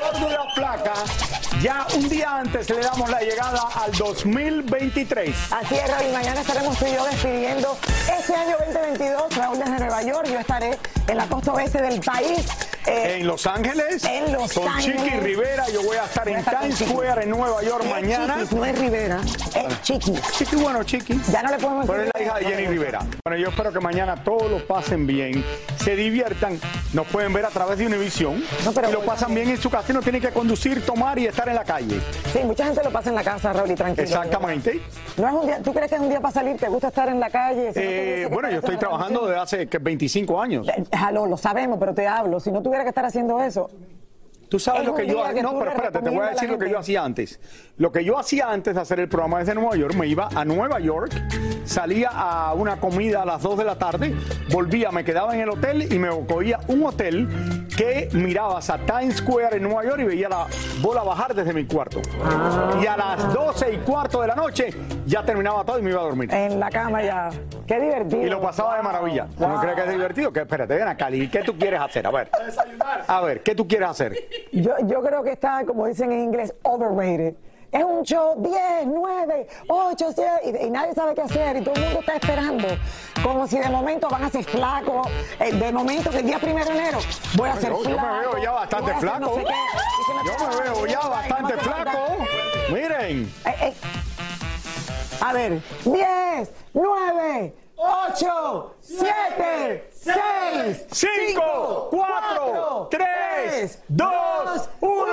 [0.00, 0.92] Gordo de la Placa.
[1.62, 5.34] Ya un día antes le damos la llegada al 2023.
[5.52, 6.12] Así es, Raúl.
[6.12, 7.78] Mañana estaremos tú y yo despidiendo
[8.18, 9.36] este año 2022.
[9.36, 10.26] Raúl desde Nueva York.
[10.30, 12.44] Yo estaré en la costa oeste del país.
[12.86, 15.02] Eh, En Los Ángeles, En Los con Ángeles.
[15.02, 16.90] Chiqui Rivera, yo voy a estar Voy a en estar Times Chiqui.
[16.92, 18.34] Square en Nueva York es mañana.
[18.34, 20.22] Chiquis, no es Rivera, es Chiquis.
[20.32, 21.20] Chiqui, bueno, Chiqui.
[21.30, 22.44] Ya no le podemos Pero es la hija de.
[22.44, 23.00] Jenny Rivera.
[23.24, 25.44] Bueno, yo espero que mañana todos lo pasen bien,
[25.82, 26.58] se diviertan,
[26.92, 29.70] nos pueden ver a través de Univision No, pero y lo pasan bien en su
[29.70, 32.00] casa y no tienen que conducir, tomar y estar en la calle.
[32.32, 34.06] Sí, mucha gente lo pasa en la casa, Raúl, y tranquilo.
[34.06, 34.80] Exactamente.
[35.16, 36.56] No es un día, ¿Tú crees que es un día para salir?
[36.56, 37.72] ¿Te gusta estar en la calle?
[37.72, 40.68] Si Eh, bueno, yo estoy trabajando desde hace que 25 años.
[40.68, 42.40] Eh, Jalo, lo sabemos, pero te hablo.
[42.40, 43.70] Si no tuviera que estar haciendo eso,
[44.48, 46.50] Tú sabes Es lo que yo que No, pero espérate, te voy a a decir
[46.50, 47.40] lo que yo hacía antes.
[47.76, 50.44] Lo que yo hacía antes de hacer el programa desde Nueva York, me iba a
[50.44, 51.12] Nueva York,
[51.64, 54.14] salía a una comida a las 2 de la tarde,
[54.50, 57.28] volvía, me quedaba en el hotel y me cogía un hotel
[57.76, 60.46] que mirabas a Times Square en Nueva York y veía la
[60.80, 62.00] bola bajar desde mi cuarto.
[62.22, 62.78] Ah.
[62.80, 64.72] Y a las 12 y cuarto de la noche
[65.06, 66.32] ya terminaba todo y me iba a dormir.
[66.32, 67.30] en la cama ya.
[67.66, 68.22] Qué divertido.
[68.22, 69.26] Y lo pasaba de maravilla.
[69.38, 69.60] ¿No Wow.
[69.60, 70.32] crees que es divertido?
[70.32, 72.06] Que espérate, ven acá, Lili, ¿qué tú quieres hacer?
[72.06, 72.30] A ver.
[73.08, 74.12] A ver, ¿qué tú quieres hacer?
[74.52, 77.34] Yo, yo creo que está, como dicen en inglés, overrated.
[77.72, 80.30] Es un show 10, 9, 8, 7
[80.62, 82.68] y, y nadie sabe qué hacer y todo el mundo está esperando.
[83.20, 85.08] Como si de momento van a ser flacos.
[85.40, 86.98] eh, de momento que el día primero de enero
[87.36, 88.30] voy a ser Yo, yo me flaco.
[88.30, 89.18] veo ya bastante flaco.
[89.20, 89.52] no sé qué,
[90.14, 91.98] me Yo me veo ya bastante flaco.
[92.72, 93.32] Miren.
[93.44, 93.74] Eh, eh.
[95.20, 97.54] A ver, 10, 9,
[97.86, 105.04] 8, 7, 6, 5, 4, 3, 2, 1.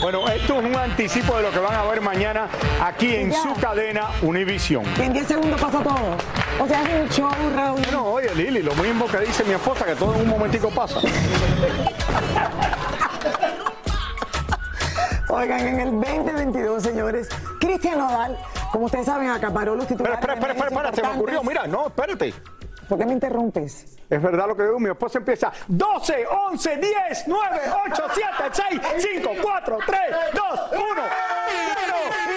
[0.00, 2.48] Bueno, esto es un anticipo de lo que van a ver mañana
[2.82, 3.42] aquí en Ya.
[3.42, 4.84] su cadena Univision.
[4.98, 6.16] Y en 10 segundos pasa todo.
[6.60, 7.82] O sea, es un show, Raúl.
[7.92, 11.00] No, oye Lili, lo mismo que dice mi esposa, que todo en un momentico pasa.
[15.28, 17.28] Oigan, en el 2022, señores,
[17.58, 18.38] Cristian Nodal,
[18.70, 20.20] como ustedes saben, acaparó los titulares.
[20.20, 22.32] de espera, espera, espera, se me ocurrió, mira, no, espérate.
[22.88, 23.96] ¿Por qué me interrumpes?
[24.08, 27.60] Es verdad lo que digo, mi esposa empieza 12, 11, 10, 9,
[27.90, 28.80] 8, 7, 6,
[29.14, 30.00] 5, 4, 3,
[30.32, 32.35] 2, 1, 0.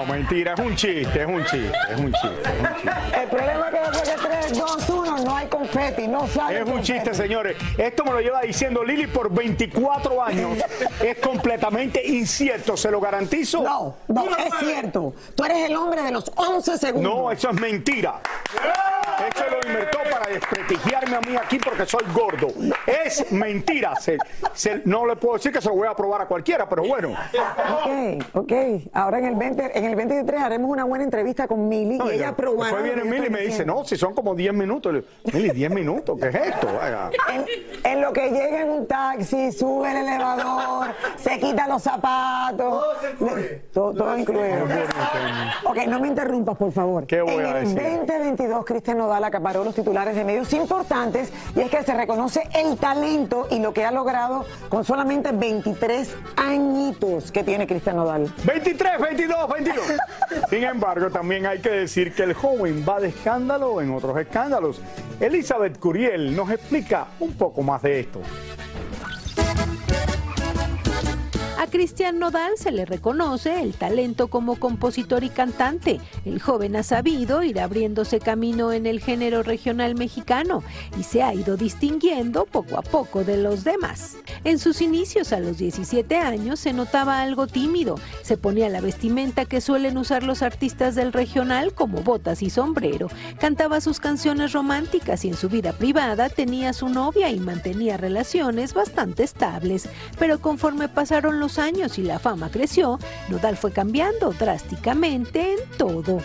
[0.00, 3.20] No, mentira, es un chiste, es un chiste, es un chiste, es un chiste.
[3.20, 6.64] El problema es que después de 3, 2, 1 no hay confeti, no sale Es
[6.64, 6.92] un confeti.
[6.94, 7.56] chiste, señores.
[7.76, 10.56] Esto me lo lleva diciendo Lili por 24 años.
[11.00, 13.62] Es completamente incierto, se lo garantizo.
[13.62, 15.14] No, no, es cierto.
[15.34, 17.14] Tú eres el hombre de los 11 segundos.
[17.14, 18.20] No, eso es mentira.
[19.34, 22.48] Eso lo inventó para desprestigiarme a mí aquí porque soy gordo.
[22.86, 23.94] Es mentira.
[23.96, 24.18] Se-
[24.54, 27.10] se- no le puedo decir que se lo voy a probar a cualquiera, pero bueno.
[27.10, 28.52] Ok, ok.
[28.92, 32.14] Ahora en el 20, en el 23 haremos una buena entrevista con Mili No, y
[32.16, 32.72] ella probará.
[32.76, 34.92] después viene Mili y me dice, no, si son como 10 minutos.
[34.92, 36.66] Le digo, Mili, 10 minutos, ¿qué es esto?
[36.74, 37.10] Vaya.
[37.32, 37.44] En,
[37.84, 42.84] en lo que llega en un taxi, sube el elevador, se quita los zapatos.
[43.72, 44.64] Todo, todo incluido.
[45.64, 47.06] Ok, no me interrumpas, por favor.
[47.06, 47.82] ¿Qué voy en a el decir?
[48.06, 52.69] 2022, Cristian Nodal acaparó los titulares de medios importantes y es que se reconoce el
[52.76, 58.32] talento y lo que ha logrado con solamente 23 añitos que tiene Cristian Nodal.
[58.44, 59.84] 23, 22, 22.
[60.50, 64.80] Sin embargo, también hay que decir que el joven va de escándalo en otros escándalos.
[65.20, 68.20] Elizabeth Curiel nos explica un poco más de esto.
[71.60, 76.00] A Cristian Nodal se le reconoce el talento como compositor y cantante.
[76.24, 80.62] El joven ha sabido ir abriéndose camino en el género regional mexicano
[80.98, 84.16] y se ha ido distinguiendo poco a poco de los demás.
[84.44, 87.96] En sus inicios a los 17 años se notaba algo tímido.
[88.22, 93.08] Se ponía la vestimenta que suelen usar los artistas del regional como botas y sombrero.
[93.38, 98.72] Cantaba sus canciones románticas y en su vida privada tenía su novia y mantenía relaciones
[98.72, 99.90] bastante estables.
[100.18, 102.98] Pero conforme pasaron los años y la fama creció,
[103.28, 106.20] Nodal fue cambiando drásticamente en todo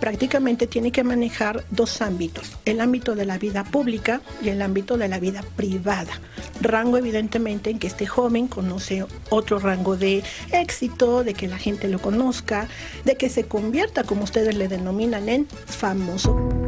[0.00, 4.96] prácticamente tiene que manejar dos ámbitos, el ámbito de la vida pública y el ámbito
[4.96, 6.20] de la vida privada.
[6.60, 10.22] Rango evidentemente en que este joven conoce otro rango de
[10.52, 12.68] éxito, de que la gente lo conozca,
[13.04, 16.65] de que se convierta, como ustedes le denominan, en famoso.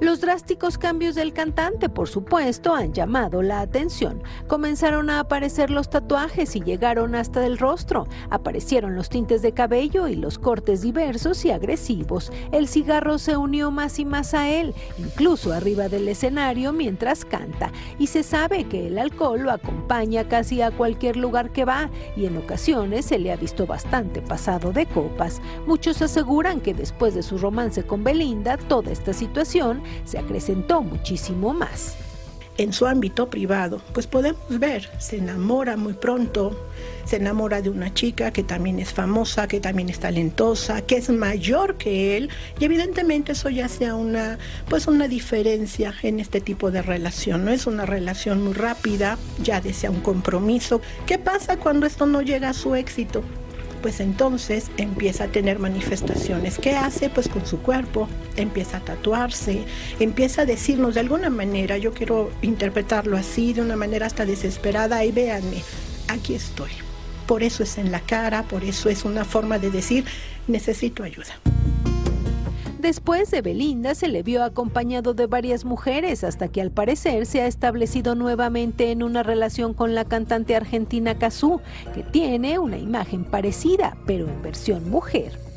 [0.00, 4.22] Los drásticos cambios del cantante, por supuesto, han llamado la atención.
[4.46, 8.06] Comenzaron a aparecer los tatuajes y llegaron hasta el rostro.
[8.30, 12.32] Aparecieron los tintes de cabello y los cortes diversos y agresivos.
[12.50, 17.70] El cigarro se unió más y más a él, incluso arriba del escenario mientras canta.
[17.98, 22.24] Y se sabe que el alcohol lo acompaña casi a cualquier lugar que va y
[22.24, 25.42] en ocasiones se le ha visto bastante pasado de copas.
[25.66, 31.52] Muchos aseguran que después de su romance con Belinda, toda esta situación se acrecentó muchísimo
[31.54, 31.96] más.
[32.58, 36.68] En su ámbito privado, pues podemos ver, se enamora muy pronto,
[37.06, 41.08] se enamora de una chica que también es famosa, que también es talentosa, que es
[41.08, 42.28] mayor que él,
[42.58, 44.38] y evidentemente eso ya sea una,
[44.68, 47.46] pues una diferencia en este tipo de relación.
[47.46, 50.82] No es una relación muy rápida, ya desea un compromiso.
[51.06, 53.22] ¿Qué pasa cuando esto no llega a su éxito?
[53.80, 56.58] Pues entonces empieza a tener manifestaciones.
[56.58, 57.10] ¿Qué hace?
[57.10, 59.64] Pues con su cuerpo, empieza a tatuarse,
[59.98, 65.04] empieza a decirnos de alguna manera, yo quiero interpretarlo así, de una manera hasta desesperada,
[65.04, 65.62] y véanme,
[66.08, 66.70] aquí estoy.
[67.26, 70.04] Por eso es en la cara, por eso es una forma de decir,
[70.46, 71.49] necesito ayuda.
[72.80, 77.42] Después de Belinda se le vio acompañado de varias mujeres hasta que al parecer se
[77.42, 81.60] ha establecido nuevamente en una relación con la cantante argentina Cazú,
[81.92, 85.49] que tiene una imagen parecida, pero en versión mujer.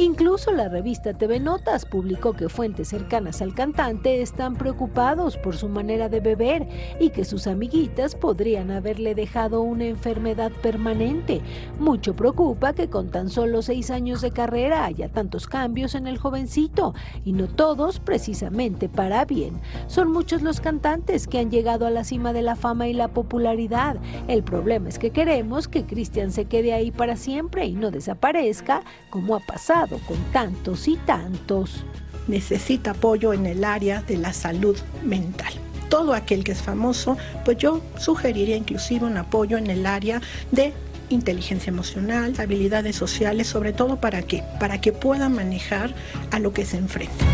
[0.00, 5.68] Incluso la revista TV Notas publicó que fuentes cercanas al cantante están preocupados por su
[5.68, 6.68] manera de beber
[7.00, 11.40] y que sus amiguitas podrían haberle dejado una enfermedad permanente.
[11.78, 16.18] Mucho preocupa que con tan solo seis años de carrera haya tantos cambios en el
[16.18, 19.60] jovencito y no todos precisamente para bien.
[19.88, 23.08] Son muchos los cantantes que han llegado a la cima de la fama y la
[23.08, 23.96] popularidad.
[24.28, 28.82] El problema es que queremos que Cristian se quede ahí para siempre y no desaparezca
[29.10, 29.67] como ha pasado
[30.06, 31.84] con tantos y tantos.
[32.26, 35.52] Necesita apoyo en el área de la salud mental.
[35.90, 40.22] Todo aquel que es famoso, pues yo sugeriría inclusive un apoyo en el área
[40.52, 40.72] de
[41.10, 44.42] inteligencia emocional, habilidades sociales, sobre todo para qué?
[44.58, 45.94] Para que pueda manejar
[46.30, 47.24] a lo que se enfrenta.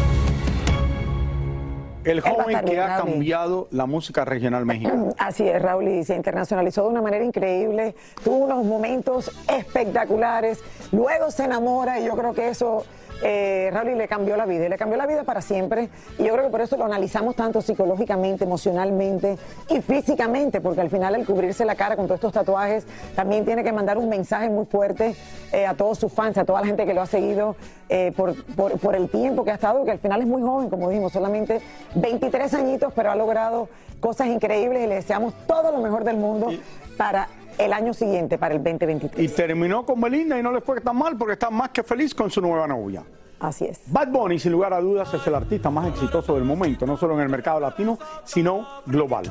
[2.05, 5.11] El joven que ha cambiado la música regional mexicana.
[5.19, 10.63] Así es, Raúl, y se internacionalizó de una manera increíble, tuvo unos momentos espectaculares,
[10.93, 12.85] luego se enamora y yo creo que eso
[13.23, 15.89] eh, Raúl le cambió la vida, y le cambió la vida para siempre.
[16.19, 19.39] Y yo creo que por eso lo analizamos tanto psicológicamente, emocionalmente
[19.69, 23.63] y físicamente, porque al final el cubrirse la cara con todos estos tatuajes también tiene
[23.63, 25.15] que mandar un mensaje muy fuerte
[25.53, 27.57] eh, a todos sus fans, a toda la gente que lo ha seguido
[27.89, 30.89] eh, por, por, el tiempo que ha estado, que al final es muy joven, como
[30.89, 31.61] dijimos, solamente
[31.95, 33.69] 23 añitos, pero ha logrado
[34.01, 36.49] cosas increíbles y le deseamos todo lo mejor del mundo
[36.97, 39.25] para el año siguiente, para el 2023.
[39.25, 42.15] Y terminó con Belinda y no le fue tan mal porque está más que feliz
[42.15, 43.03] con su nueva novia.
[43.41, 43.81] Así es.
[43.87, 47.15] Bad Bunny, sin lugar a dudas, es el artista más exitoso del momento, no solo
[47.15, 49.25] en el mercado latino, sino global.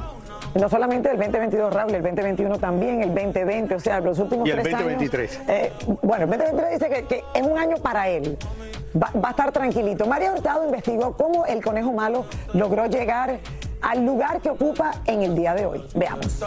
[0.53, 4.51] No solamente el 2022, Raúl, el 2021 también, el 2020, o sea, los últimos y
[4.51, 5.39] el tres 2023.
[5.39, 5.49] años.
[5.49, 5.71] Eh,
[6.03, 8.37] bueno, el 2023 dice que, que, es un año para él.
[8.95, 10.05] Va, va a estar tranquilito.
[10.05, 13.39] María Hurtado investigó cómo el conejo malo logró llegar
[13.83, 15.83] al lugar que ocupa en el día de hoy.
[15.93, 16.39] Veamos.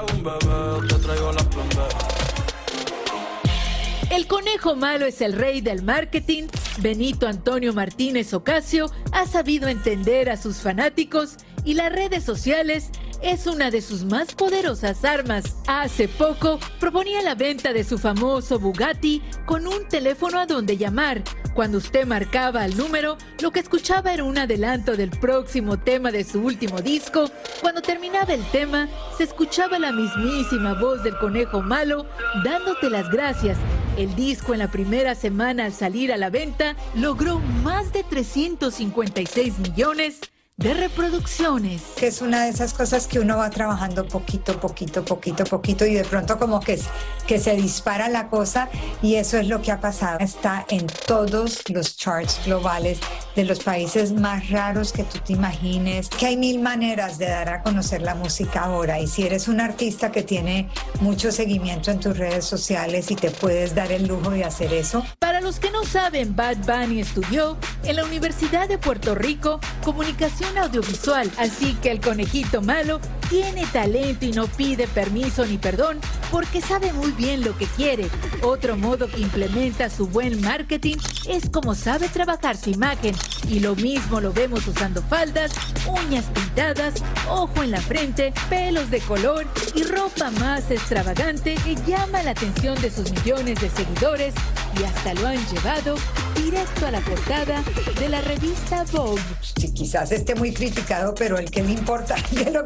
[4.10, 6.44] El conejo malo es el rey del marketing.
[6.78, 12.90] Benito Antonio Martínez Ocasio ha sabido entender a sus fanáticos y las redes sociales
[13.26, 15.56] es una de sus más poderosas armas.
[15.66, 21.24] Hace poco proponía la venta de su famoso Bugatti con un teléfono a donde llamar.
[21.52, 26.22] Cuando usted marcaba el número, lo que escuchaba era un adelanto del próximo tema de
[26.22, 27.28] su último disco.
[27.60, 32.06] Cuando terminaba el tema, se escuchaba la mismísima voz del conejo malo
[32.44, 33.58] dándote las gracias.
[33.96, 39.58] El disco en la primera semana al salir a la venta logró más de 356
[39.58, 40.20] millones
[40.56, 41.82] de reproducciones.
[41.96, 45.94] Que es una de esas cosas que uno va trabajando poquito, poquito, poquito, poquito y
[45.94, 46.80] de pronto como que,
[47.26, 48.68] que se dispara la cosa
[49.02, 50.18] y eso es lo que ha pasado.
[50.20, 53.00] Está en todos los charts globales
[53.36, 57.50] de los países más raros que tú te imagines, que hay mil maneras de dar
[57.50, 60.68] a conocer la música ahora y si eres un artista que tiene
[61.00, 65.04] mucho seguimiento en tus redes sociales y te puedes dar el lujo de hacer eso.
[65.18, 70.56] Para los que no saben, Bad Bunny estudió en la Universidad de Puerto Rico Comunicación
[70.56, 75.98] audiovisual, así que el conejito malo tiene talento y no pide permiso ni perdón
[76.30, 78.08] porque sabe muy bien lo que quiere.
[78.42, 80.96] Otro modo que implementa su buen marketing
[81.28, 83.14] es como sabe trabajar su imagen
[83.48, 85.52] y lo mismo lo vemos usando faldas,
[85.86, 86.94] uñas pintadas,
[87.28, 92.80] ojo en la frente, pelos de color y ropa más extravagante que llama la atención
[92.80, 94.34] de sus millones de seguidores
[94.78, 95.96] y hasta lo han llevado
[96.36, 97.62] directo a la portada
[97.98, 99.20] de la revista Vogue.
[99.40, 102.64] Si quizás esté muy criticado, pero el que le importa que lo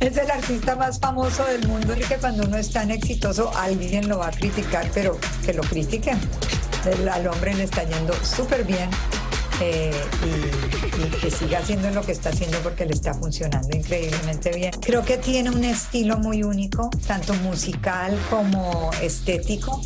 [0.00, 4.08] es el artista más famoso del mundo y que cuando uno es tan exitoso alguien
[4.08, 6.18] lo va a criticar, pero que lo critiquen.
[7.12, 8.90] Al hombre le está yendo súper bien.
[9.60, 9.92] Eh,
[10.26, 10.72] y,
[11.20, 14.72] que siga haciendo lo que está haciendo porque le está funcionando increíblemente bien.
[14.80, 19.80] Creo que tiene un estilo muy único, tanto musical como estético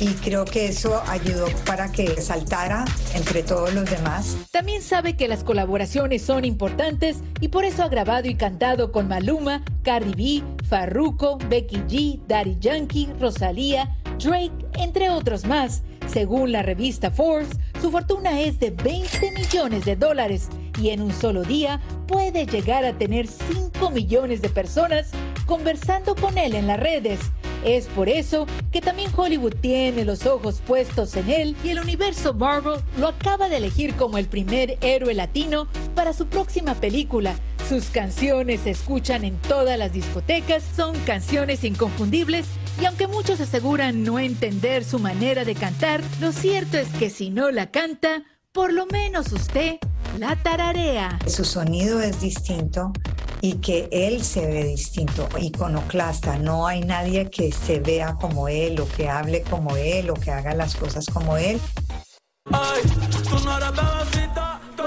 [0.00, 2.84] y creo que eso ayudó para que saltara
[3.14, 4.36] entre todos los demás.
[4.50, 9.08] También sabe que las colaboraciones son importantes y por eso ha grabado y cantado con
[9.08, 15.82] Maluma, Cardi B, Farruko, Becky G, Daddy Yankee, Rosalía, Drake, entre otros más.
[16.06, 17.48] Según la revista Forbes,
[17.80, 20.48] su fortuna es de 20 millones de dólares
[20.80, 25.10] y en un solo día puede llegar a tener 5 millones de personas
[25.46, 27.18] conversando con él en las redes.
[27.66, 32.32] Es por eso que también Hollywood tiene los ojos puestos en él y el universo
[32.32, 37.34] Marvel lo acaba de elegir como el primer héroe latino para su próxima película.
[37.68, 42.46] Sus canciones se escuchan en todas las discotecas, son canciones inconfundibles
[42.80, 47.30] y aunque muchos aseguran no entender su manera de cantar, lo cierto es que si
[47.30, 49.78] no la canta, por lo menos usted
[50.20, 51.18] la tararea.
[51.26, 52.92] Su sonido es distinto
[53.40, 56.38] y que él se ve distinto, iconoclasta.
[56.38, 60.30] No hay nadie que se vea como él o que hable como él o que
[60.30, 61.60] haga las cosas como él.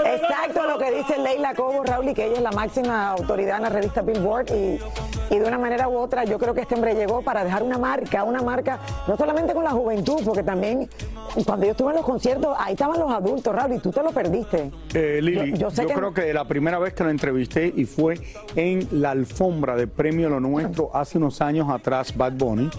[0.05, 3.63] Exacto lo que dice Leila Cobo, Raúl, y que ella es la máxima autoridad en
[3.63, 4.47] la revista Billboard.
[4.53, 4.79] Y,
[5.29, 7.77] y, de una manera u otra, yo creo que este hombre llegó para dejar una
[7.77, 10.89] marca, una marca, no solamente con la juventud, porque también
[11.45, 14.11] cuando yo estuve en los conciertos, ahí estaban los adultos, Raúl, y tú te lo
[14.11, 14.71] perdiste.
[14.93, 18.19] Eh, Lili, yo, yo, creo que la primera vez que lo entrevisté y fue
[18.55, 22.69] en la alfombra de Premio Lo Nuestro hace unos años atrás, Bad Bunny.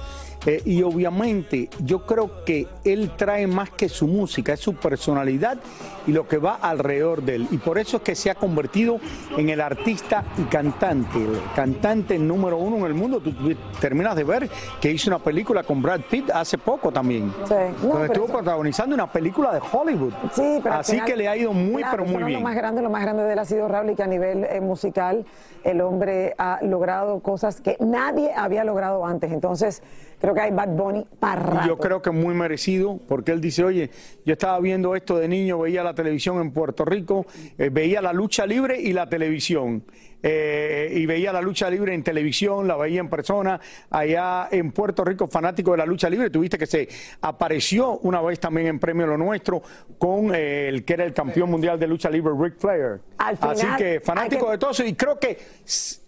[0.46, 5.58] Eh, y obviamente yo creo que él trae más que su música, es su personalidad
[6.06, 7.48] y lo que va alrededor de él.
[7.50, 8.98] Y por eso es que se ha convertido
[9.36, 13.20] en el artista y cantante, el cantante número uno en el mundo.
[13.20, 13.32] Tú
[13.80, 14.48] terminas de ver
[14.80, 17.32] que hizo una película con Brad Pitt hace poco también.
[17.46, 17.54] Sí.
[17.82, 18.34] No, donde estuvo eso...
[18.34, 20.12] protagonizando una película de Hollywood.
[20.32, 22.40] Sí, pero Así final, que le ha ido muy, claro, pero muy bien.
[22.40, 24.44] Lo más grande, lo más grande de él ha sido Raúl y que a nivel
[24.44, 25.26] eh, musical
[25.64, 29.32] el hombre ha logrado cosas que nadie había logrado antes.
[29.32, 29.82] Entonces,
[30.20, 31.66] creo que hay Bad Bunny para rato.
[31.66, 33.90] Yo creo que muy merecido, porque él dice, oye,
[34.24, 37.26] yo estaba viendo esto de niño, veía la televisión en Puerto Rico,
[37.58, 39.84] eh, veía la lucha libre y la televisión.
[40.22, 43.58] Eh, y veía la lucha libre en televisión, la veía en persona,
[43.88, 46.86] allá en Puerto Rico, fanático de la lucha libre, tuviste que se
[47.22, 49.62] apareció una vez también en Premio Lo Nuestro
[49.98, 53.00] con eh, el que era el campeón mundial de lucha libre, Ric Flair.
[53.16, 54.52] Al final, Así que fanático que...
[54.52, 55.38] de todo eso, y creo que,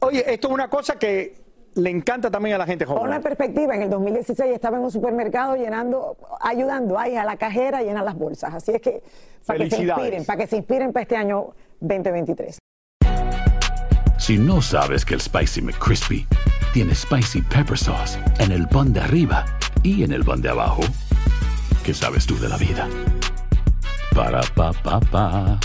[0.00, 1.34] oye, esto es una cosa que
[1.74, 3.04] le encanta también a la gente joven.
[3.04, 7.78] Una perspectiva, en el 2016 estaba en un supermercado llenando, ayudando ahí a la cajera
[7.78, 8.54] a llenar las bolsas.
[8.54, 9.02] Así es que
[9.46, 12.58] para que se inspiren, para que se inspiren para este año 2023.
[14.18, 16.26] Si no sabes que el Spicy McCrispy
[16.72, 19.44] tiene Spicy Pepper Sauce en el pan de arriba
[19.82, 20.82] y en el pan de abajo,
[21.84, 22.88] ¿qué sabes tú de la vida?
[24.14, 25.58] Para, pa, pa, pa.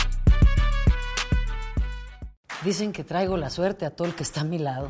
[2.64, 4.90] Dicen que traigo la suerte a todo el que está a mi lado.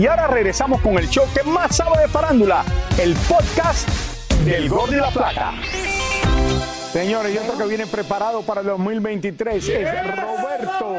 [0.00, 2.64] Y ahora regresamos con el show que más sabe de farándula,
[2.98, 3.86] el podcast
[4.46, 5.52] del Gol de la Plata.
[6.90, 10.96] Señores, y otro que viene preparado para el 2023 es Roberto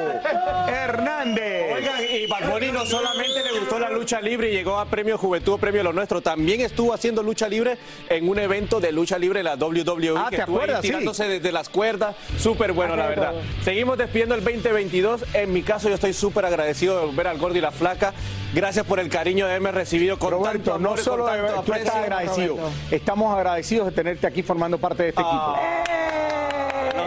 [0.68, 1.91] Hernández.
[2.14, 5.60] Y Bad Bunny no solamente le gustó la lucha libre y llegó a Premio Juventud,
[5.60, 7.78] Premio Lo Nuestro, también estuvo haciendo lucha libre
[8.10, 10.14] en un evento de lucha libre en la WWE.
[10.18, 10.82] Ah, que ¿te acuerdas?
[10.82, 10.90] Sí.
[10.90, 12.16] tirándose desde las cuerdas.
[12.38, 13.34] Súper bueno, la de verdad.
[13.64, 15.24] Seguimos despidiendo el 2022.
[15.34, 18.14] En mi caso, yo estoy súper agradecido de ver al gordo y la flaca.
[18.54, 21.32] Gracias por el cariño de haberme recibido con tanto Roberto, amor no con solo de
[21.32, 22.58] tanto ver, tú estás agradecido.
[22.90, 25.56] Estamos agradecidos de tenerte aquí formando parte de este equipo.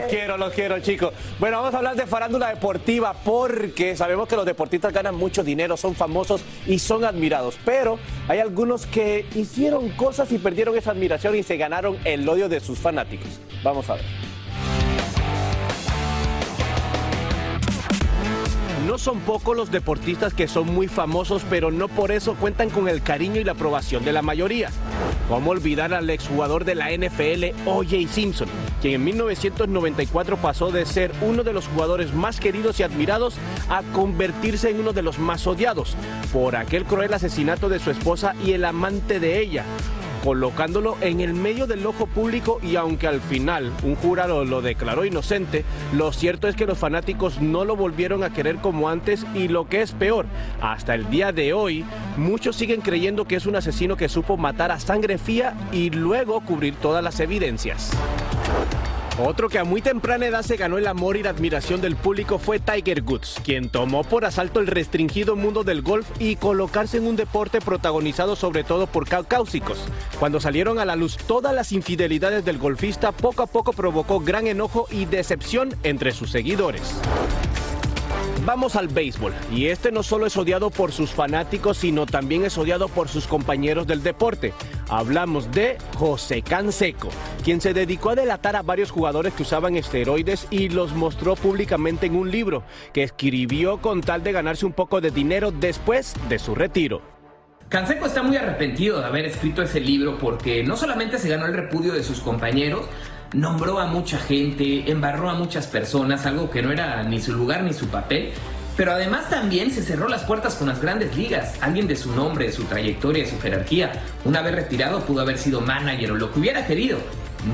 [0.08, 1.12] Quiero, los quiero, chicos.
[1.38, 5.76] Bueno, vamos a hablar de farándula deportiva porque sabemos que los deportistas ganan mucho dinero,
[5.76, 7.58] son famosos y son admirados.
[7.64, 12.48] Pero hay algunos que hicieron cosas y perdieron esa admiración y se ganaron el odio
[12.48, 13.40] de sus fanáticos.
[13.62, 14.33] Vamos a ver.
[18.86, 22.86] No son pocos los deportistas que son muy famosos, pero no por eso cuentan con
[22.86, 24.68] el cariño y la aprobación de la mayoría.
[25.26, 28.12] ¿Cómo olvidar al exjugador de la NFL, O.J.
[28.12, 28.48] Simpson,
[28.82, 33.36] quien en 1994 pasó de ser uno de los jugadores más queridos y admirados
[33.70, 35.96] a convertirse en uno de los más odiados
[36.30, 39.64] por aquel cruel asesinato de su esposa y el amante de ella?
[40.24, 45.04] Colocándolo en el medio del ojo público y aunque al final un jurado lo declaró
[45.04, 49.48] inocente, lo cierto es que los fanáticos no lo volvieron a querer como antes y
[49.48, 50.24] lo que es peor,
[50.62, 51.84] hasta el día de hoy,
[52.16, 56.40] muchos siguen creyendo que es un asesino que supo matar a sangre fría y luego
[56.40, 57.92] cubrir todas las evidencias.
[59.18, 62.40] Otro que a muy temprana edad se ganó el amor y la admiración del público
[62.40, 67.06] fue Tiger Woods, quien tomó por asalto el restringido mundo del golf y colocarse en
[67.06, 69.78] un deporte protagonizado sobre todo por caucásicos.
[70.18, 74.48] Cuando salieron a la luz todas las infidelidades del golfista, poco a poco provocó gran
[74.48, 76.82] enojo y decepción entre sus seguidores.
[78.44, 82.58] Vamos al béisbol, y este no solo es odiado por sus fanáticos, sino también es
[82.58, 84.52] odiado por sus compañeros del deporte.
[84.90, 87.08] Hablamos de José Canseco,
[87.42, 92.04] quien se dedicó a delatar a varios jugadores que usaban esteroides y los mostró públicamente
[92.04, 96.38] en un libro que escribió con tal de ganarse un poco de dinero después de
[96.38, 97.00] su retiro.
[97.70, 101.54] Canseco está muy arrepentido de haber escrito ese libro porque no solamente se ganó el
[101.54, 102.82] repudio de sus compañeros,
[103.34, 107.62] nombró a mucha gente, embarró a muchas personas, algo que no era ni su lugar
[107.62, 108.32] ni su papel,
[108.76, 111.54] pero además también se cerró las puertas con las grandes ligas.
[111.60, 113.92] Alguien de su nombre, de su trayectoria, de su jerarquía,
[114.24, 116.98] una vez retirado pudo haber sido manager o lo que hubiera querido.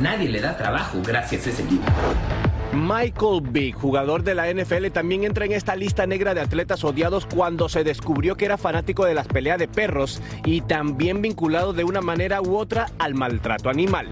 [0.00, 1.86] Nadie le da trabajo gracias a ese libro.
[2.72, 7.26] Michael Vick, jugador de la NFL, también entra en esta lista negra de atletas odiados
[7.26, 11.82] cuando se descubrió que era fanático de las peleas de perros y también vinculado de
[11.82, 14.06] una manera u otra al maltrato animal.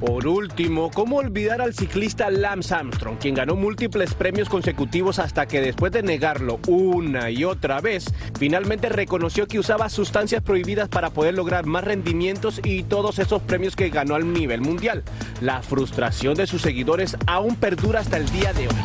[0.00, 5.60] Por último, ¿cómo olvidar al ciclista Lance Armstrong, quien ganó múltiples premios consecutivos hasta que
[5.60, 11.34] después de negarlo una y otra vez, finalmente reconoció que usaba sustancias prohibidas para poder
[11.34, 15.02] lograr más rendimientos y todos esos premios que ganó al nivel mundial?
[15.40, 18.76] La frustración de sus seguidores aún perdura hasta el día de hoy.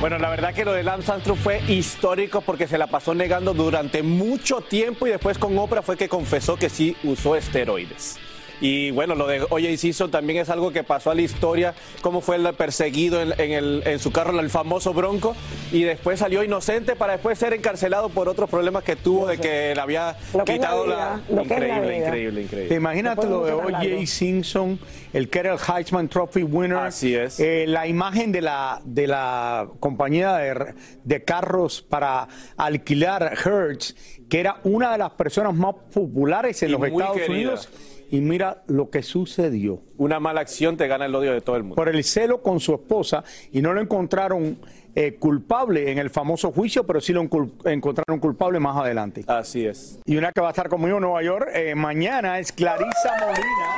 [0.00, 3.54] Bueno, la verdad que lo de Lance Armstrong fue histórico porque se la pasó negando
[3.54, 8.20] durante mucho tiempo y después con Oprah fue que confesó que sí usó esteroides.
[8.60, 9.76] Y bueno, lo de O.J.
[9.78, 13.52] Simpson también es algo que pasó a la historia, cómo fue el perseguido en, en
[13.52, 15.34] el- en su carro, el famoso Bronco,
[15.72, 19.72] y después salió inocente para después ser encarcelado por otros problemas que tuvo de que
[19.74, 21.22] le había Lo es la quitado vida, la...
[21.28, 22.68] es la Increíble, increíble, increíble.
[22.68, 24.06] ¿Te imaginas Después de lo de O.J.
[24.06, 24.78] Simpson,
[25.12, 26.76] el que era el Heisman Trophy winner?
[26.78, 27.40] Así es.
[27.40, 33.94] Eh, la imagen de la, de la compañía de, de carros para alquilar Hertz,
[34.28, 37.32] que era una de las personas más populares en Y los Estados querida.
[37.32, 37.68] Unidos.
[38.10, 39.82] Y mira lo que sucedió.
[39.96, 41.76] Una mala acción te gana el odio de todo el mundo.
[41.76, 44.58] Por el celo con su esposa y no lo encontraron
[44.96, 49.24] eh, culpable en el famoso juicio, pero sí lo encontraron culpable más adelante.
[49.28, 50.00] Así es.
[50.04, 53.76] Y una que va a estar conmigo en Nueva York eh, mañana es Clarisa Molina,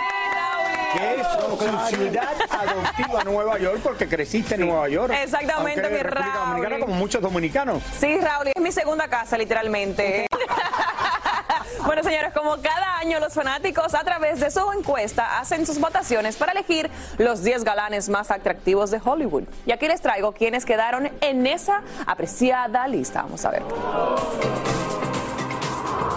[0.95, 5.13] que es su ciudad adoptiva Nueva York, porque creciste en Nueva York.
[5.23, 6.33] Exactamente, mi Raúl.
[6.49, 7.83] Dominicana, como muchos dominicanos.
[7.99, 10.27] Sí, Raúl, es mi segunda casa, literalmente.
[11.87, 16.37] bueno, señores, como cada año los fanáticos a través de su encuesta hacen sus votaciones
[16.37, 19.45] para elegir los 10 galanes más atractivos de Hollywood.
[19.67, 23.23] Y aquí les traigo quienes quedaron en esa apreciada lista.
[23.23, 23.63] Vamos a ver.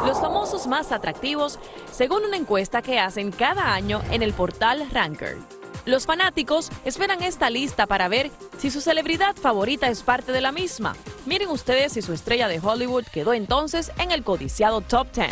[0.06, 1.60] Los famosos más atractivos
[1.91, 5.54] según una encuesta que hacen cada año en el portal Ranker.
[5.86, 10.52] Los fanáticos esperan esta lista para ver si su celebridad favorita es parte de la
[10.52, 10.95] misma.
[11.28, 15.30] Miren ustedes si su estrella de Hollywood quedó entonces en el codiciado Top 10.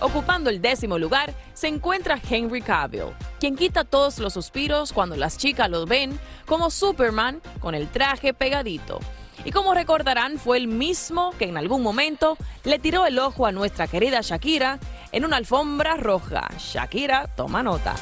[0.00, 5.36] Ocupando el décimo lugar se encuentra Henry Cavill, quien quita todos los suspiros cuando las
[5.36, 8.98] chicas lo ven como Superman con el traje pegadito.
[9.44, 13.52] Y como recordarán, fue el mismo que en algún momento le tiró el ojo a
[13.52, 14.78] nuestra querida Shakira
[15.12, 16.48] en una alfombra roja.
[16.58, 17.94] Shakira, toma nota.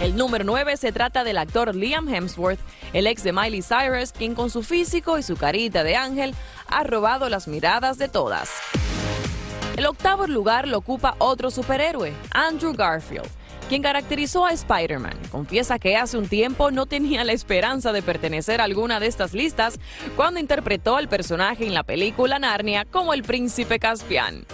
[0.00, 2.58] El número 9 se trata del actor Liam Hemsworth,
[2.92, 6.34] el ex de Miley Cyrus, quien con su físico y su carita de ángel
[6.66, 8.50] ha robado las miradas de todas.
[9.76, 13.28] El octavo lugar lo ocupa otro superhéroe, Andrew Garfield,
[13.68, 15.18] quien caracterizó a Spider-Man.
[15.30, 19.32] Confiesa que hace un tiempo no tenía la esperanza de pertenecer a alguna de estas
[19.32, 19.80] listas
[20.16, 24.44] cuando interpretó al personaje en la película Narnia como el príncipe Caspian.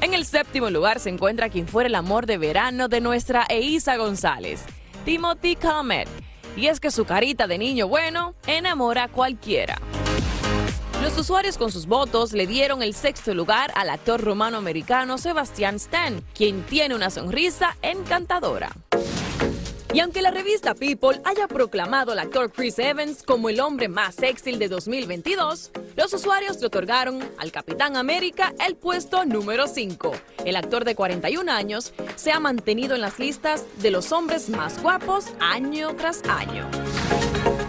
[0.00, 3.96] En el séptimo lugar se encuentra quien fuera el amor de verano de nuestra Eiza
[3.96, 4.62] González,
[5.04, 6.08] Timothy Comet.
[6.56, 9.76] Y es que su carita de niño bueno enamora a cualquiera.
[11.02, 16.22] Los usuarios con sus votos le dieron el sexto lugar al actor romano-americano Sebastián Stan,
[16.32, 18.70] quien tiene una sonrisa encantadora.
[19.92, 24.16] Y aunque la revista People haya proclamado al actor Chris Evans como el hombre más
[24.16, 30.12] sexy de 2022, los usuarios le otorgaron al Capitán América el puesto número 5.
[30.44, 34.82] El actor de 41 años se ha mantenido en las listas de los hombres más
[34.82, 36.68] guapos año tras año.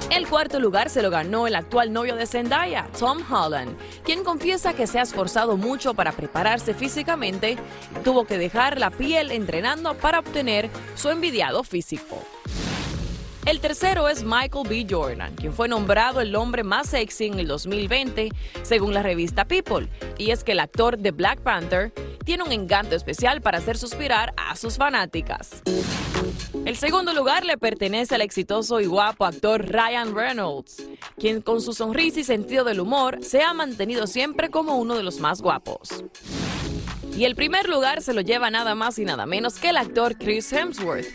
[0.09, 4.73] El cuarto lugar se lo ganó el actual novio de Zendaya, Tom Holland, quien confiesa
[4.73, 7.57] que se ha esforzado mucho para prepararse físicamente
[8.03, 12.23] tuvo que dejar la piel entrenando para obtener su envidiado físico.
[13.45, 14.87] El tercero es Michael B.
[14.89, 18.29] Jordan, quien fue nombrado el hombre más sexy en el 2020,
[18.63, 19.87] según la revista People.
[20.17, 21.93] Y es que el actor de Black Panther
[22.25, 25.61] tiene un encanto especial para hacer suspirar a sus fanáticas.
[26.69, 30.83] El segundo lugar le pertenece al exitoso y guapo actor Ryan Reynolds,
[31.17, 35.01] quien con su sonrisa y sentido del humor se ha mantenido siempre como uno de
[35.01, 36.03] los más guapos.
[37.17, 40.15] Y el primer lugar se lo lleva nada más y nada menos que el actor
[40.15, 41.07] Chris Hemsworth,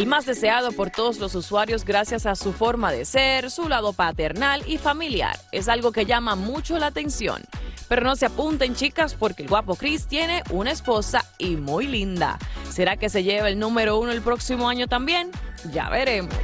[0.00, 3.92] el más deseado por todos los usuarios gracias a su forma de ser, su lado
[3.92, 5.38] paternal y familiar.
[5.52, 7.42] Es algo que llama mucho la atención.
[7.86, 12.38] Pero no se apunten chicas porque el guapo Chris tiene una esposa y muy linda.
[12.70, 15.32] ¿Será que se lleva el número uno el próximo año también?
[15.70, 16.34] Ya veremos.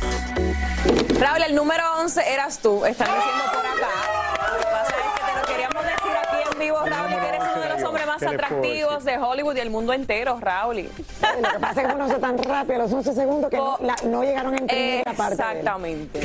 [1.19, 4.53] Raúl, el número 11 eras tú, están diciendo por acá.
[4.53, 7.36] Lo que pasa es que te lo queríamos decir aquí en vivo, Raúl,
[8.07, 10.77] más ¿Qué le puedo atractivos de Hollywood y el mundo entero, Raúl.
[10.77, 13.97] Lo que pasa es que uno se tan rápido, los 11 segundos, que no, la-
[14.05, 15.35] no llegaron a entender esa parte.
[15.35, 16.21] Exactamente.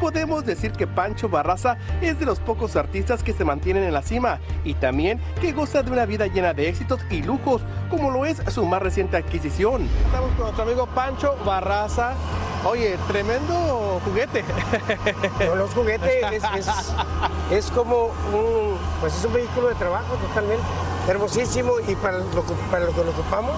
[0.00, 4.02] Podemos decir que Pancho Barraza es de los pocos artistas que se mantienen en la
[4.02, 8.26] cima y también que goza de una vida llena de éxitos y lujos, como lo
[8.26, 9.88] es su más reciente adquisición.
[10.06, 12.12] Estamos con nuestro amigo Pancho Barraza.
[12.66, 14.42] Oye, tremendo juguete.
[15.46, 16.94] No, los juguetes es, es-
[17.50, 20.64] es como un, pues es un vehículo de trabajo totalmente
[21.08, 23.56] hermosísimo y para lo, que- para lo que lo ocupamos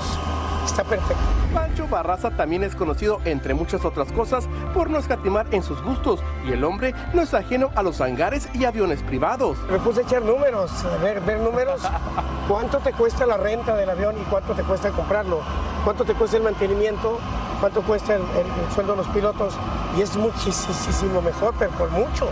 [0.66, 1.22] está perfecto.
[1.55, 6.20] Pancho Barraza también es conocido, entre muchas otras cosas, por no escatimar en sus gustos
[6.46, 9.57] y el hombre no es ajeno a los hangares y aviones privados.
[9.70, 11.81] Me puse a echar números, a ver, ver números.
[12.48, 15.40] ¿Cuánto te cuesta la renta del avión y cuánto te cuesta comprarlo?
[15.85, 17.18] ¿Cuánto te cuesta el mantenimiento?
[17.61, 19.55] ¿Cuánto cuesta el, el- el sueldo de los pilotos?
[19.96, 22.29] Y es muchísimo mejor, pero por mucho,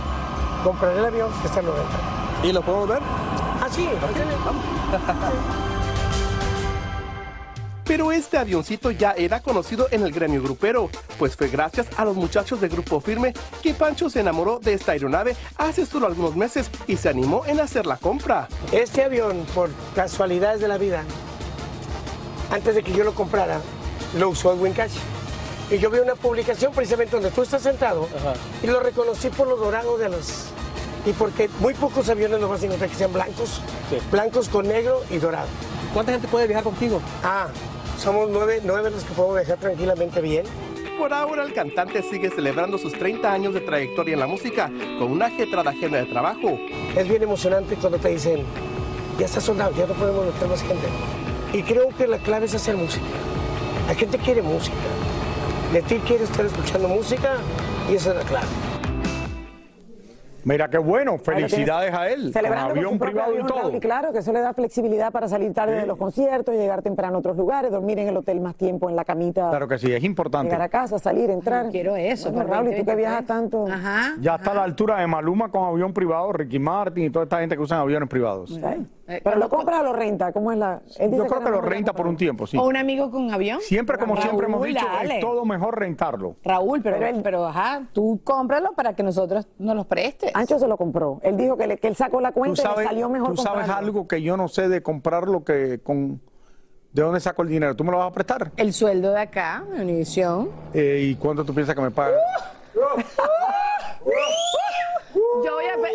[0.63, 2.47] comprar el avión que estarlo rentando.
[2.47, 2.99] ¿Y lo podemos ver?
[3.61, 3.89] Ah, sí,
[7.85, 12.15] Pero este avioncito ya era conocido en el gremio grupero, pues fue gracias a los
[12.15, 16.71] muchachos de Grupo Firme que Pancho se enamoró de esta aeronave hace solo algunos meses
[16.87, 18.47] y se animó en hacer la compra.
[18.71, 21.03] Este avión, por casualidades de la vida,
[22.49, 23.61] antes de que yo lo comprara,
[24.17, 24.95] lo usó Edwin Cash.
[25.69, 28.07] Y yo vi una publicación precisamente donde tú estás sentado
[28.63, 30.47] y lo reconocí por lo dorado de los...
[31.05, 33.61] Y porque muy pocos aviones los vas a encontrar que sean blancos,
[34.11, 35.47] blancos con negro y dorado.
[35.93, 36.99] ¿Cuánta gente puede viajar contigo?
[37.23, 37.47] Ah,
[37.97, 40.45] somos nueve, nueve los que podemos viajar tranquilamente bien.
[40.97, 45.11] Por ahora el cantante sigue celebrando sus 30 años de trayectoria en la música con
[45.11, 46.57] una ajetrada agenda de trabajo.
[46.95, 48.43] Es bien emocionante cuando te dicen,
[49.19, 50.87] ya está soldado, ya no podemos meter más gente.
[51.53, 53.05] Y creo que la clave es hacer música.
[53.87, 54.75] La gente quiere música.
[55.73, 57.37] De ti quiere estar escuchando música
[57.89, 58.64] y esa es la clave.
[60.45, 62.31] Mira qué bueno, felicidades a él.
[62.31, 63.75] Celebrando con avión privado y todo.
[63.75, 67.15] Y claro, que eso le da flexibilidad para salir tarde de los conciertos, llegar temprano
[67.15, 69.49] a otros lugares, dormir en el hotel más tiempo en la camita.
[69.49, 70.45] Claro que sí, es importante.
[70.49, 71.71] Llegar a casa, salir, entrar.
[71.71, 72.97] quiero eso, Bueno, Raúl, y tú que 2023.
[72.97, 73.65] viajas tanto.
[73.67, 74.15] Ajá.
[74.21, 77.39] Ya está a la altura de Maluma con avión privado, Ricky Martin y toda esta
[77.39, 78.59] gente que usan aviones privados.
[79.07, 80.81] Pero lo compras o lo renta, ¿cómo es la?
[80.97, 82.57] él dice Yo creo que lo renta por un tiempo, sí.
[82.57, 83.61] ¿O un amigo con avión?
[83.61, 85.15] Siempre, como siempre hemos dicho, dale.
[85.15, 86.37] es todo mejor rentarlo.
[86.43, 90.31] Raúl, pero, pero, ajá, tú cómpralo para que nosotros nos los prestes.
[90.33, 91.19] Ancho se lo compró.
[91.21, 93.37] Él dijo que, le- que él sacó la Tú cuenta y le salió mejor tú
[93.37, 93.87] sabes comprarlo.
[93.87, 96.19] algo que yo no sé de comprar lo que con...
[96.91, 97.75] ¿De dónde saco el dinero?
[97.75, 98.51] ¿Tú me lo vas a prestar?
[98.57, 100.49] El sueldo de acá, Univisión.
[100.73, 102.15] Eh, ¿Y cuánto tú piensas que me pagas?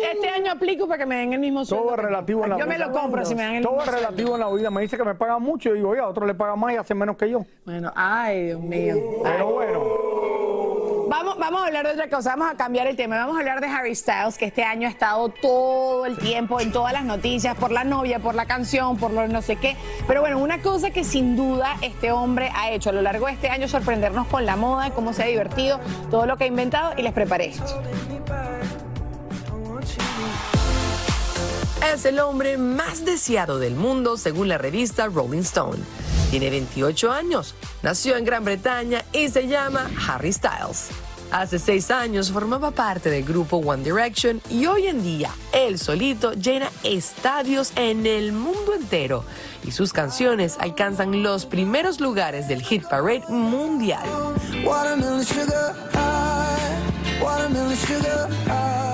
[0.03, 1.85] Este año aplico para que me den el mismo sueldo.
[1.85, 2.87] Todo es relativo en la Yo me vida.
[2.87, 4.71] lo compro si me dan el Todo mismo es relativo en la vida.
[4.71, 5.69] Me dice que me pagan mucho.
[5.69, 7.45] Yo digo, oye, a otro le pagan más y hacen menos que yo.
[7.65, 8.95] Bueno, ay, Dios mío.
[9.23, 10.11] Pero bueno.
[11.09, 13.17] Vamos, vamos a hablar de otra cosa, vamos a cambiar el tema.
[13.17, 16.71] Vamos a hablar de Harry Styles, que este año ha estado todo el tiempo en
[16.71, 19.75] todas las noticias, por la novia, por la canción, por lo no sé qué.
[20.07, 23.33] Pero bueno, una cosa que sin duda este hombre ha hecho a lo largo de
[23.33, 26.93] este año sorprendernos con la moda, cómo se ha divertido, todo lo que ha inventado
[26.95, 27.81] y les preparé esto.
[31.81, 35.79] Es el hombre más deseado del mundo según la revista Rolling Stone.
[36.29, 40.89] Tiene 28 años, nació en Gran Bretaña y se llama Harry Styles.
[41.31, 46.33] Hace seis años formaba parte del grupo One Direction y hoy en día él solito
[46.33, 49.25] llena estadios en el mundo entero
[49.65, 54.03] y sus canciones alcanzan los primeros lugares del hit parade mundial.
[54.61, 58.90] Sugar high, sugar high.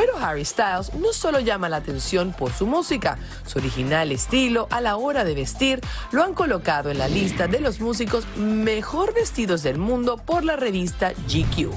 [0.00, 4.80] Pero Harry Styles no solo llama la atención por su música, su original estilo a
[4.80, 9.62] la hora de vestir lo han colocado en la lista de los músicos mejor vestidos
[9.62, 11.70] del mundo por la revista GQ.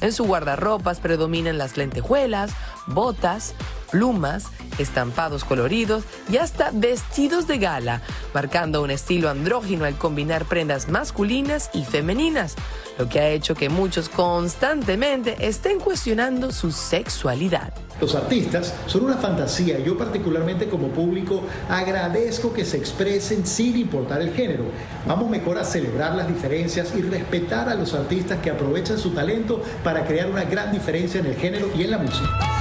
[0.00, 2.52] En su guardarropas predominan las lentejuelas,
[2.88, 3.54] botas,
[3.90, 4.46] plumas,
[4.78, 8.02] estampados coloridos y hasta vestidos de gala,
[8.34, 12.54] marcando un estilo andrógino al combinar prendas masculinas y femeninas,
[12.98, 17.72] lo que ha hecho que muchos constantemente estén cuestionando su sexualidad.
[18.00, 24.20] Los artistas son una fantasía yo particularmente como público agradezco que se expresen sin importar
[24.20, 24.64] el género.
[25.06, 29.60] Vamos mejor a celebrar las diferencias y respetar a los artistas que aprovechan su talento
[29.82, 32.57] para crear una gran diferencia en el género y en la música.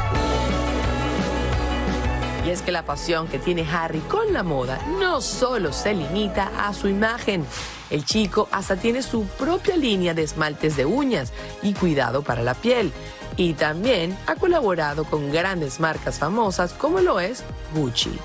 [2.47, 6.49] Y es que la pasión que tiene Harry con la moda no solo se limita
[6.57, 7.45] a su imagen.
[7.89, 12.53] El chico hasta tiene su propia línea de esmaltes de uñas y cuidado para la
[12.53, 12.93] piel.
[13.35, 17.43] Y también ha colaborado con grandes marcas famosas como lo es
[17.75, 18.17] Gucci.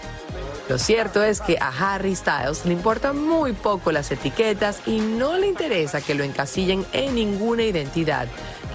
[0.68, 5.36] Lo cierto es que a Harry Styles le importan muy poco las etiquetas y no
[5.36, 8.28] le interesa que lo encasillen en ninguna identidad.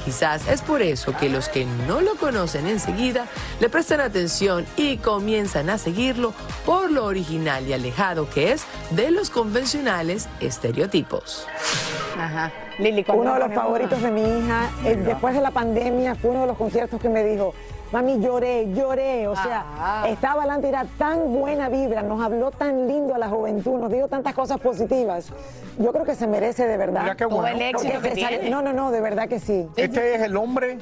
[0.07, 3.25] Quizás es por eso que los que no lo conocen enseguida
[3.59, 6.33] le prestan atención y comienzan a seguirlo
[6.65, 11.45] por lo original y alejado que es de los convencionales estereotipos.
[12.17, 12.53] Ajá.
[12.79, 16.29] Lili, ¿cuál Uno de los favoritos de mi hija, eh, después de la pandemia, fue
[16.29, 17.53] uno de los conciertos que me dijo,
[17.91, 19.27] mami, lloré, lloré.
[19.27, 20.05] O sea, Ah.
[20.09, 24.07] estaba adelante, era tan buena vibra, nos habló tan lindo a la juventud, nos dijo
[24.07, 25.31] tantas cosas positivas.
[25.77, 27.01] Yo creo que se merece de verdad.
[27.03, 27.55] Mira qué Todo bueno.
[27.55, 28.49] el éxito Porque que se sale- tiene.
[28.49, 29.67] No, no, no, de verdad que sí.
[29.75, 30.77] Este es el hombre.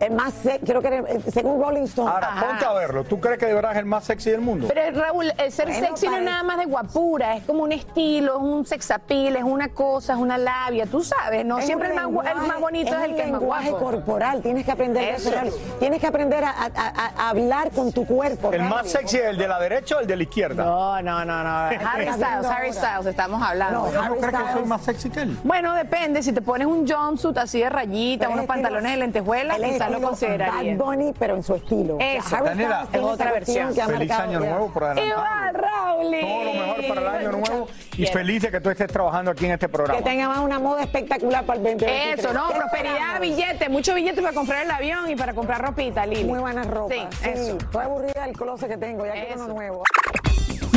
[0.00, 2.10] El más, se- creo que era, según Rolling Stone.
[2.10, 3.04] Ahora, ponte a verlo.
[3.04, 4.68] ¿Tú crees que de verdad es el más sexy del mundo?
[4.72, 7.72] Pero Raúl, el ser Bueno, sexy no es nada más de guapura, es como un
[7.72, 11.88] estilo, es un sexapil, es una cosa, es una labia, tú sabes, no Es siempre
[11.88, 13.84] el más, el bonito es, el que es más lenguaje guapo.
[13.84, 15.28] corporal, tienes que aprender a Eso.
[15.28, 15.52] hacerlo.
[15.78, 18.52] Tienes que aprender a, a- a- a hablar con tu cuerpo.
[18.52, 20.64] ¿El más sexy es el de la derecha o el de la izquierda?
[20.64, 21.50] No, no, no, no.
[21.50, 23.84] Harry Styles, Harry Styles, estamos hablando.
[23.86, 25.38] ¿Tú no crees que soy más sexy que él?
[25.44, 29.58] Bueno, depende, si te pones un jumpsuit así de rayita, Pero unos pantalones de lentejuela,
[29.72, 30.76] Quizás lo estilo consideraría.
[30.76, 31.96] Bad Bunny, pero en su estilo.
[32.00, 33.74] Eso, Harry Daniela, es otra versión.
[33.74, 34.50] que ha Feliz año ya.
[34.50, 35.20] nuevo por adelantado.
[35.24, 36.20] Igual, Raúl.
[36.20, 38.12] Todo lo mejor para el año nuevo y Bien.
[38.12, 39.98] feliz de que tú estés trabajando aquí en este programa.
[39.98, 42.18] Que tenga más una moda espectacular para el 2023.
[42.24, 46.06] Eso, no, ¿Qué prosperidad, billete, mucho billete para comprar el avión y para comprar ropita,
[46.06, 46.24] Lili.
[46.24, 46.94] Muy buena ropa.
[46.94, 47.56] Sí, Sí, eso.
[47.58, 49.44] Estoy aburrida del closet que tengo, ya quiero Eso.
[49.44, 49.82] uno nuevo.